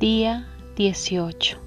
Día 0.00 0.46
18. 0.76 1.58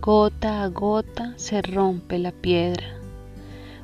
Gota 0.00 0.62
a 0.62 0.68
gota 0.68 1.34
se 1.34 1.62
rompe 1.62 2.20
la 2.20 2.30
piedra. 2.30 2.86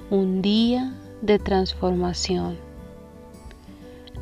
Un 0.08 0.40
día 0.40 0.94
de 1.20 1.40
transformación. 1.40 2.58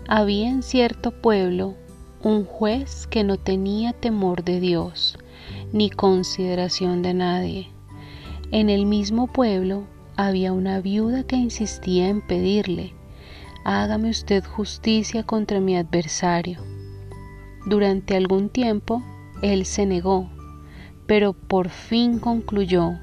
Había 0.08 0.48
en 0.48 0.62
cierto 0.62 1.10
pueblo 1.10 1.74
un 2.22 2.46
juez 2.46 3.06
que 3.06 3.22
no 3.22 3.36
tenía 3.36 3.92
temor 3.92 4.44
de 4.44 4.60
Dios 4.60 5.18
ni 5.74 5.90
consideración 5.90 7.02
de 7.02 7.12
nadie. 7.12 7.68
En 8.50 8.70
el 8.70 8.86
mismo 8.86 9.26
pueblo 9.26 9.84
había 10.16 10.54
una 10.54 10.80
viuda 10.80 11.22
que 11.24 11.36
insistía 11.36 12.08
en 12.08 12.26
pedirle, 12.26 12.94
hágame 13.66 14.08
usted 14.08 14.42
justicia 14.42 15.22
contra 15.22 15.60
mi 15.60 15.76
adversario. 15.76 16.62
Durante 17.66 18.16
algún 18.16 18.48
tiempo 18.48 19.02
él 19.42 19.64
se 19.66 19.86
negó, 19.86 20.28
pero 21.06 21.32
por 21.32 21.68
fin 21.68 22.18
concluyó, 22.18 22.98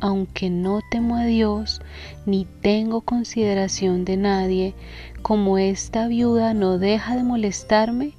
aunque 0.00 0.50
no 0.50 0.80
temo 0.90 1.16
a 1.16 1.24
Dios 1.24 1.80
ni 2.26 2.44
tengo 2.44 3.00
consideración 3.00 4.04
de 4.04 4.16
nadie, 4.16 4.74
como 5.22 5.58
esta 5.58 6.06
viuda 6.06 6.54
no 6.54 6.78
deja 6.78 7.16
de 7.16 7.24
molestarme, 7.24 8.12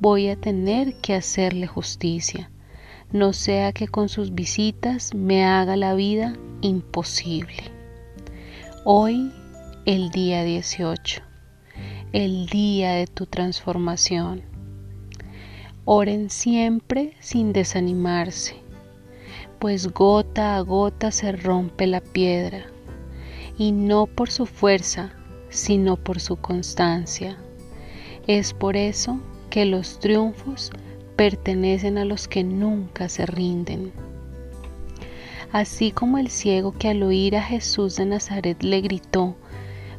voy 0.00 0.28
a 0.28 0.36
tener 0.36 0.94
que 0.96 1.14
hacerle 1.14 1.66
justicia, 1.66 2.50
no 3.12 3.32
sea 3.32 3.72
que 3.72 3.88
con 3.88 4.08
sus 4.08 4.34
visitas 4.34 5.14
me 5.14 5.44
haga 5.44 5.76
la 5.76 5.94
vida 5.94 6.34
imposible. 6.60 7.70
Hoy, 8.84 9.32
el 9.86 10.10
día 10.10 10.44
18, 10.44 11.22
el 12.12 12.46
día 12.46 12.92
de 12.92 13.06
tu 13.06 13.26
transformación 13.26 14.51
Oren 15.84 16.30
siempre 16.30 17.16
sin 17.18 17.52
desanimarse, 17.52 18.54
pues 19.58 19.92
gota 19.92 20.54
a 20.54 20.60
gota 20.60 21.10
se 21.10 21.32
rompe 21.32 21.88
la 21.88 22.00
piedra, 22.00 22.66
y 23.58 23.72
no 23.72 24.06
por 24.06 24.30
su 24.30 24.46
fuerza, 24.46 25.12
sino 25.48 25.96
por 25.96 26.20
su 26.20 26.36
constancia. 26.36 27.36
Es 28.28 28.54
por 28.54 28.76
eso 28.76 29.18
que 29.50 29.64
los 29.64 29.98
triunfos 29.98 30.70
pertenecen 31.16 31.98
a 31.98 32.04
los 32.04 32.28
que 32.28 32.44
nunca 32.44 33.08
se 33.08 33.26
rinden. 33.26 33.92
Así 35.50 35.90
como 35.90 36.18
el 36.18 36.28
ciego 36.28 36.70
que 36.70 36.90
al 36.90 37.02
oír 37.02 37.34
a 37.34 37.42
Jesús 37.42 37.96
de 37.96 38.06
Nazaret 38.06 38.62
le 38.62 38.82
gritó, 38.82 39.34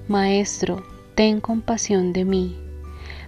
Maestro, 0.07 0.81
ten 1.15 1.41
compasión 1.41 2.13
de 2.13 2.23
mí, 2.23 2.62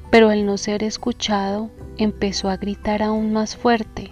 pero 0.09 0.29
al 0.29 0.45
no 0.45 0.57
ser 0.57 0.83
escuchado 0.83 1.69
empezó 1.97 2.49
a 2.49 2.57
gritar 2.57 3.01
aún 3.01 3.33
más 3.33 3.55
fuerte 3.55 4.11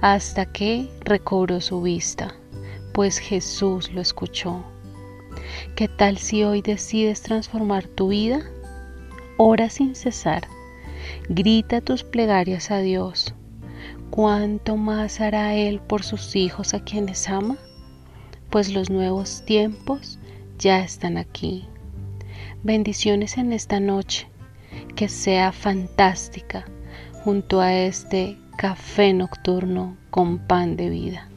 hasta 0.00 0.46
que 0.46 0.90
recobró 1.00 1.60
su 1.60 1.80
vista, 1.80 2.34
pues 2.92 3.18
Jesús 3.18 3.92
lo 3.92 4.00
escuchó. 4.00 4.62
¿Qué 5.76 5.88
tal 5.88 6.18
si 6.18 6.44
hoy 6.44 6.62
decides 6.62 7.22
transformar 7.22 7.86
tu 7.86 8.08
vida? 8.08 8.42
Ora 9.36 9.70
sin 9.70 9.94
cesar, 9.94 10.46
grita 11.28 11.80
tus 11.80 12.04
plegarias 12.04 12.70
a 12.70 12.78
Dios. 12.78 13.34
¿Cuánto 14.10 14.76
más 14.76 15.20
hará 15.20 15.54
Él 15.54 15.80
por 15.80 16.04
sus 16.04 16.36
hijos 16.36 16.74
a 16.74 16.84
quienes 16.84 17.28
ama? 17.28 17.56
Pues 18.50 18.72
los 18.72 18.90
nuevos 18.90 19.42
tiempos 19.44 20.18
ya 20.58 20.80
están 20.84 21.16
aquí. 21.16 21.66
Bendiciones 22.62 23.38
en 23.38 23.52
esta 23.52 23.80
noche, 23.80 24.28
que 24.94 25.08
sea 25.08 25.52
fantástica 25.52 26.64
junto 27.24 27.60
a 27.60 27.72
este 27.72 28.38
café 28.56 29.12
nocturno 29.12 29.96
con 30.10 30.38
pan 30.38 30.76
de 30.76 30.88
vida. 30.90 31.28